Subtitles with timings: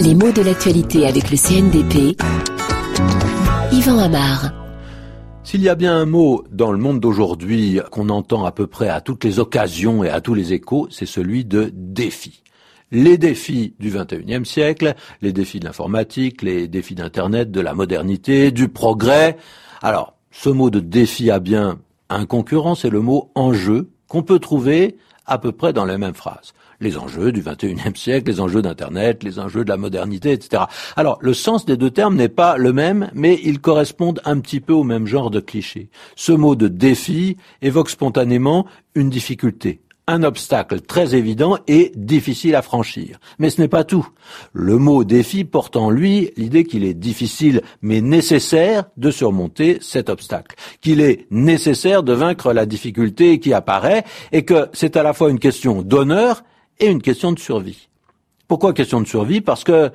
[0.00, 2.16] Les mots de l'actualité avec le CNDP.
[3.72, 4.52] Yvan Amar.
[5.44, 8.88] S'il y a bien un mot dans le monde d'aujourd'hui qu'on entend à peu près
[8.88, 12.42] à toutes les occasions et à tous les échos, c'est celui de défi.
[12.92, 18.50] Les défis du 21e siècle, les défis de l'informatique, les défis d'Internet, de la modernité,
[18.52, 19.36] du progrès.
[19.82, 24.38] Alors, ce mot de défi a bien un concurrent, c'est le mot enjeu qu'on peut
[24.38, 24.96] trouver
[25.28, 29.22] à peu près dans la même phrase les enjeux du 21e siècle, les enjeux d'Internet,
[29.22, 30.64] les enjeux de la modernité, etc.
[30.96, 34.60] Alors, le sens des deux termes n'est pas le même, mais ils correspondent un petit
[34.60, 35.88] peu au même genre de cliché.
[36.16, 42.62] Ce mot de défi évoque spontanément une difficulté, un obstacle très évident et difficile à
[42.62, 43.20] franchir.
[43.38, 44.08] Mais ce n'est pas tout.
[44.54, 50.08] Le mot défi porte en lui l'idée qu'il est difficile mais nécessaire de surmonter cet
[50.08, 55.12] obstacle, qu'il est nécessaire de vaincre la difficulté qui apparaît et que c'est à la
[55.12, 56.42] fois une question d'honneur
[56.80, 57.88] et une question de survie.
[58.48, 59.42] Pourquoi question de survie?
[59.42, 59.92] Parce que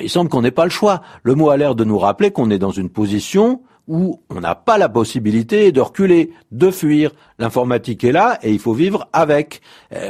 [0.00, 1.02] il semble qu'on n'ait pas le choix.
[1.22, 4.54] Le mot a l'air de nous rappeler qu'on est dans une position où on n'a
[4.54, 7.12] pas la possibilité de reculer, de fuir.
[7.38, 9.60] L'informatique est là et il faut vivre avec.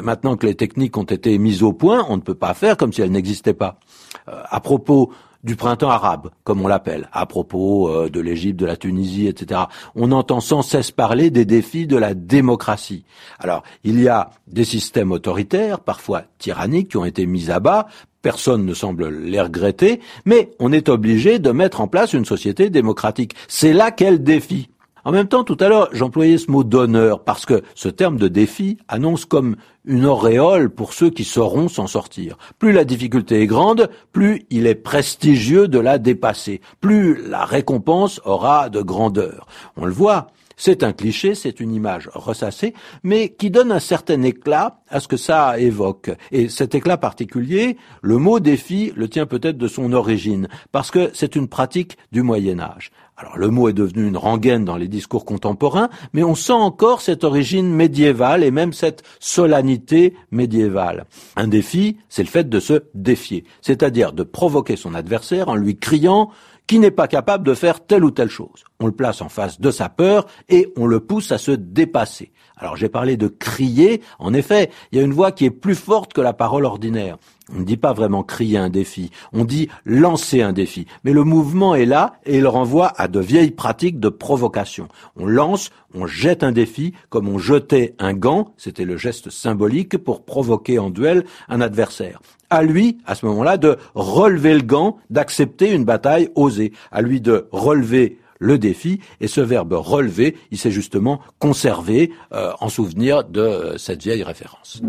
[0.02, 2.92] maintenant que les techniques ont été mises au point, on ne peut pas faire comme
[2.92, 3.78] si elles n'existaient pas.
[4.28, 5.12] Euh, à propos
[5.44, 9.60] du printemps arabe, comme on l'appelle, à propos euh, de l'Égypte, de la Tunisie, etc.
[9.94, 13.04] On entend sans cesse parler des défis de la démocratie.
[13.38, 17.86] Alors, il y a des systèmes autoritaires, parfois tyranniques, qui ont été mis à bas.
[18.26, 22.70] Personne ne semble les regretter, mais on est obligé de mettre en place une société
[22.70, 23.36] démocratique.
[23.46, 24.68] C'est là qu'est le défi.
[25.04, 28.26] En même temps, tout à l'heure, j'employais ce mot d'honneur parce que ce terme de
[28.26, 32.36] défi annonce comme une auréole pour ceux qui sauront s'en sortir.
[32.58, 38.20] Plus la difficulté est grande, plus il est prestigieux de la dépasser, plus la récompense
[38.24, 39.46] aura de grandeur.
[39.76, 44.22] On le voit, c'est un cliché, c'est une image ressassée, mais qui donne un certain
[44.22, 46.10] éclat à ce que ça évoque.
[46.32, 51.10] Et cet éclat particulier, le mot défi le tient peut-être de son origine, parce que
[51.12, 52.90] c'est une pratique du Moyen Âge.
[53.18, 57.00] Alors le mot est devenu une rengaine dans les discours contemporains, mais on sent encore
[57.00, 61.06] cette origine médiévale et même cette solennité médiévale.
[61.34, 65.78] Un défi, c'est le fait de se défier, c'est-à-dire de provoquer son adversaire en lui
[65.78, 66.30] criant
[66.66, 68.64] qui n'est pas capable de faire telle ou telle chose.
[68.80, 72.32] On le place en face de sa peur et on le pousse à se dépasser.
[72.56, 75.74] Alors j'ai parlé de crier, en effet, il y a une voix qui est plus
[75.74, 77.18] forte que la parole ordinaire.
[77.54, 80.86] On ne dit pas vraiment crier un défi, on dit lancer un défi.
[81.04, 84.88] Mais le mouvement est là et il renvoie à de vieilles pratiques de provocation.
[85.16, 89.96] On lance, on jette un défi comme on jetait un gant, c'était le geste symbolique
[89.96, 92.20] pour provoquer en duel un adversaire.
[92.50, 96.72] À lui, à ce moment-là, de relever le gant, d'accepter une bataille osée.
[96.90, 99.00] À lui de relever le défi.
[99.20, 104.82] Et ce verbe relever, il s'est justement conservé euh, en souvenir de cette vieille référence.